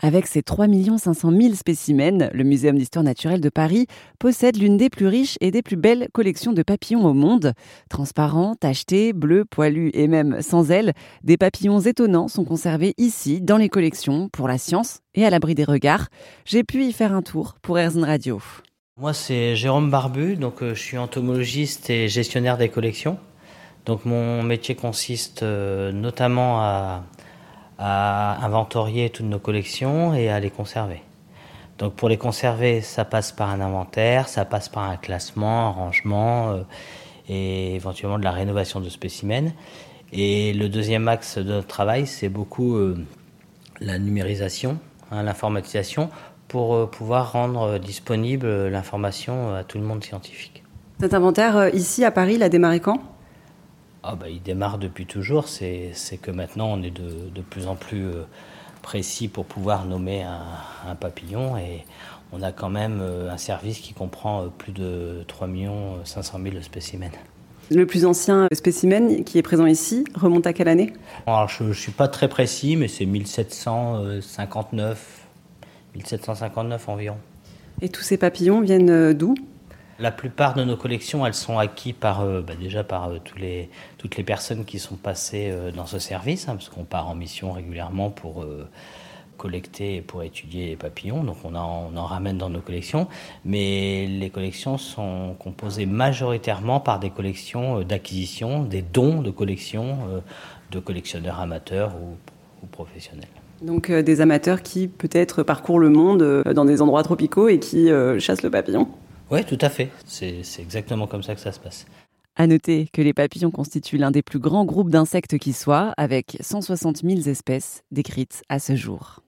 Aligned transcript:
Avec 0.00 0.26
ses 0.26 0.42
3 0.42 0.66
500 0.98 1.30
000 1.30 1.54
spécimens, 1.54 2.30
le 2.32 2.44
Muséum 2.44 2.76
d'histoire 2.76 3.04
naturelle 3.04 3.40
de 3.40 3.48
Paris 3.48 3.86
possède 4.18 4.56
l'une 4.56 4.76
des 4.76 4.90
plus 4.90 5.06
riches 5.06 5.36
et 5.40 5.50
des 5.50 5.62
plus 5.62 5.76
belles 5.76 6.08
collections 6.12 6.52
de 6.52 6.62
papillons 6.62 7.06
au 7.06 7.14
monde. 7.14 7.52
Transparents, 7.88 8.54
tachetés, 8.54 9.12
bleus, 9.12 9.44
poilus 9.44 9.90
et 9.94 10.08
même 10.08 10.42
sans 10.42 10.70
ailes, 10.70 10.92
des 11.22 11.36
papillons 11.36 11.80
étonnants 11.80 12.28
sont 12.28 12.44
conservés 12.44 12.94
ici, 12.98 13.40
dans 13.40 13.56
les 13.56 13.68
collections, 13.68 14.28
pour 14.30 14.48
la 14.48 14.58
science 14.58 15.00
et 15.14 15.24
à 15.24 15.30
l'abri 15.30 15.54
des 15.54 15.64
regards. 15.64 16.08
J'ai 16.44 16.64
pu 16.64 16.84
y 16.84 16.92
faire 16.92 17.14
un 17.14 17.22
tour 17.22 17.56
pour 17.62 17.78
Airzone 17.78 18.04
Radio. 18.04 18.40
Moi, 18.96 19.12
c'est 19.12 19.56
Jérôme 19.56 19.90
Barbu, 19.90 20.36
donc 20.36 20.62
euh, 20.62 20.74
je 20.74 20.80
suis 20.80 20.98
entomologiste 20.98 21.90
et 21.90 22.08
gestionnaire 22.08 22.58
des 22.58 22.68
collections. 22.68 23.18
Donc 23.86 24.04
mon 24.04 24.42
métier 24.42 24.74
consiste 24.74 25.42
euh, 25.42 25.92
notamment 25.92 26.60
à 26.60 27.04
à 27.78 28.44
inventorier 28.44 29.10
toutes 29.10 29.26
nos 29.26 29.38
collections 29.38 30.14
et 30.14 30.28
à 30.28 30.40
les 30.40 30.50
conserver. 30.50 31.02
Donc 31.78 31.94
pour 31.94 32.08
les 32.08 32.16
conserver, 32.16 32.80
ça 32.80 33.04
passe 33.04 33.32
par 33.32 33.50
un 33.50 33.60
inventaire, 33.60 34.28
ça 34.28 34.44
passe 34.44 34.68
par 34.68 34.84
un 34.84 34.96
classement, 34.96 35.68
un 35.68 35.70
rangement 35.70 36.50
euh, 36.50 36.62
et 37.28 37.74
éventuellement 37.74 38.18
de 38.18 38.24
la 38.24 38.30
rénovation 38.30 38.80
de 38.80 38.88
spécimens. 38.88 39.52
Et 40.12 40.52
le 40.52 40.68
deuxième 40.68 41.08
axe 41.08 41.38
de 41.38 41.50
notre 41.50 41.66
travail, 41.66 42.06
c'est 42.06 42.28
beaucoup 42.28 42.76
euh, 42.76 42.96
la 43.80 43.98
numérisation, 43.98 44.78
hein, 45.10 45.24
l'informatisation, 45.24 46.10
pour 46.46 46.74
euh, 46.74 46.86
pouvoir 46.86 47.32
rendre 47.32 47.78
disponible 47.78 48.68
l'information 48.68 49.52
à 49.54 49.64
tout 49.64 49.78
le 49.78 49.84
monde 49.84 50.04
scientifique. 50.04 50.62
Cet 51.00 51.12
inventaire, 51.12 51.74
ici 51.74 52.04
à 52.04 52.12
Paris, 52.12 52.34
il 52.34 52.44
a 52.44 52.48
démarré 52.48 52.78
quand? 52.78 53.00
Ah 54.06 54.16
bah, 54.16 54.28
Il 54.28 54.42
démarre 54.42 54.76
depuis 54.78 55.06
toujours. 55.06 55.48
C'est 55.48 55.94
que 56.20 56.30
maintenant, 56.30 56.66
on 56.68 56.82
est 56.82 56.90
de, 56.90 57.30
de 57.34 57.40
plus 57.40 57.66
en 57.66 57.74
plus 57.74 58.04
euh, 58.06 58.26
précis 58.82 59.28
pour 59.28 59.46
pouvoir 59.46 59.86
nommer 59.86 60.22
un, 60.22 60.42
un, 60.86 60.94
papillon. 60.94 61.56
Et 61.56 61.86
on 62.32 62.42
a 62.42 62.52
quand 62.52 62.68
même 62.68 63.00
euh, 63.00 63.32
un 63.32 63.38
service 63.38 63.78
qui 63.80 63.94
comprend 63.94 64.42
euh, 64.42 64.48
plus 64.56 64.72
de 64.72 65.24
3 65.26 65.48
500 66.04 66.38
000 66.42 66.56
spécimens. 66.62 67.10
Le 67.70 67.86
plus 67.86 68.04
ancien 68.04 68.46
spécimen 68.52 69.24
qui 69.24 69.38
est 69.38 69.42
présent 69.42 69.64
ici 69.64 70.04
remonte 70.14 70.46
à 70.46 70.52
quelle 70.52 70.68
année? 70.68 70.92
Alors, 71.26 71.48
Je 71.48 71.64
ne 71.64 71.72
suis 71.72 71.92
pas 71.92 72.08
très 72.08 72.28
précis, 72.28 72.76
mais 72.76 72.88
c'est 72.88 73.06
1759, 73.06 75.22
1759 75.94 76.88
environ. 76.90 77.16
Et 77.80 77.88
tous 77.88 78.02
ces 78.02 78.18
papillons 78.18 78.60
viennent 78.60 79.14
d'où? 79.14 79.34
La 79.98 80.10
plupart 80.10 80.54
de 80.54 80.64
nos 80.64 80.76
collections, 80.76 81.26
elles 81.26 81.34
sont 81.34 81.58
acquises 81.58 81.94
par, 81.94 82.20
euh, 82.20 82.40
bah, 82.40 82.54
déjà 82.60 82.84
par 82.84 83.08
euh, 83.10 83.18
les, 83.36 83.70
toutes 83.98 84.16
les 84.16 84.24
personnes 84.24 84.64
qui 84.64 84.78
sont 84.78 84.96
passées 84.96 85.48
euh, 85.50 85.70
dans 85.70 85.86
ce 85.86 85.98
service, 85.98 86.48
hein, 86.48 86.54
parce 86.56 86.68
qu'on 86.68 86.84
part 86.84 87.08
en 87.08 87.14
mission 87.14 87.52
régulièrement 87.52 88.10
pour 88.10 88.44
collecter 89.36 89.96
et 89.96 90.00
pour 90.00 90.22
étudier 90.22 90.68
les 90.68 90.76
papillons, 90.76 91.24
donc 91.24 91.36
on 91.44 91.54
en, 91.54 92.06
ramène 92.06 92.38
dans 92.38 92.50
nos 92.50 92.60
collections, 92.60 93.08
mais 93.44 94.06
les 94.06 94.30
collections 94.30 94.78
sont 94.78 95.34
composées 95.38 95.86
majoritairement 95.86 96.80
par 96.80 97.00
des 97.00 97.10
collections 97.10 97.80
d'acquisition, 97.82 98.62
des 98.62 98.82
dons 98.82 99.22
de 99.22 99.30
collections 99.30 99.98
de 100.70 100.78
collectionneurs 100.78 101.40
amateurs 101.40 101.94
ou 101.96 102.66
professionnels. 102.66 103.28
Donc 103.60 103.90
des 103.90 104.20
amateurs 104.20 104.62
qui 104.62 104.86
peut-être 104.86 105.42
parcourent 105.42 105.80
le 105.80 105.90
monde 105.90 106.44
dans 106.54 106.64
des 106.64 106.80
endroits 106.80 107.02
tropicaux 107.02 107.48
et 107.48 107.58
qui 107.58 107.90
chassent 108.18 108.42
le 108.42 108.50
papillon 108.50 108.88
oui, 109.30 109.44
tout 109.44 109.58
à 109.60 109.68
fait. 109.70 109.90
C'est 110.06 110.42
exactement 110.58 111.06
comme 111.06 111.22
ça 111.22 111.34
que 111.34 111.40
ça 111.40 111.52
se 111.52 111.60
passe. 111.60 111.86
À 112.36 112.46
noter 112.46 112.88
que 112.92 113.00
les 113.00 113.14
papillons 113.14 113.50
constituent 113.50 113.96
l'un 113.96 114.10
des 114.10 114.22
plus 114.22 114.40
grands 114.40 114.64
groupes 114.64 114.90
d'insectes 114.90 115.38
qui 115.38 115.52
soient, 115.52 115.94
avec 115.96 116.36
160 116.40 116.98
000 116.98 117.28
espèces 117.28 117.82
décrites 117.92 118.42
à 118.48 118.58
ce 118.58 118.74
jour. 118.74 119.23